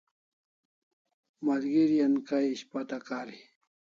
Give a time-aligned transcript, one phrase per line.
[1.45, 3.39] Malgeri an kai ishpata kari